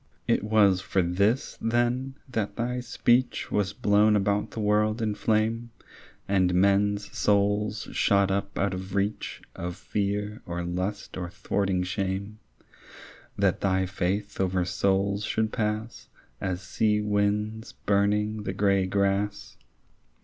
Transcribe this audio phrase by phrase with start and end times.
[0.27, 5.69] It was for this then, that thy speech Was blown about the world in flame
[6.27, 12.39] And men's souls shot up out of reach Of fear or lust or thwarting shame—
[13.37, 16.09] That thy faith over souls should pass
[16.41, 19.55] As sea winds burning the grey grass?